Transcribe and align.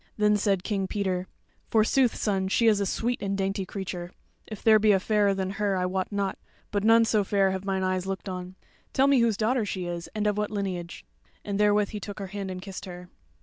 Then 0.17 0.35
said 0.35 0.63
King 0.63 0.87
Peter; 0.87 1.27
"Forsooth, 1.69 2.15
son, 2.15 2.47
she 2.47 2.65
is 2.65 2.79
a 2.79 2.87
sweet 2.87 3.21
and 3.21 3.37
dainty 3.37 3.67
creature. 3.67 4.09
If 4.47 4.63
there 4.63 4.79
be 4.79 4.93
a 4.93 4.99
fairer 4.99 5.35
than 5.35 5.51
her, 5.61 5.77
I 5.77 5.85
wot 5.85 6.11
not; 6.11 6.39
but 6.71 6.83
none 6.83 7.05
so 7.05 7.23
fair 7.23 7.51
have 7.51 7.65
mine 7.65 7.83
eyes 7.83 8.07
looked 8.07 8.27
on. 8.27 8.55
Tell 8.93 9.05
me 9.05 9.19
whose 9.19 9.37
daughter 9.37 9.63
she 9.63 9.85
is, 9.85 10.09
and 10.15 10.25
of 10.25 10.39
what 10.39 10.49
lineage?" 10.49 11.05
And 11.45 11.59
therewith 11.59 11.89
he 11.89 11.99
took 11.99 12.17
her 12.17 12.27
hand 12.33 12.49
and 12.49 12.63
kissed 12.63 12.85
her. 12.85 13.09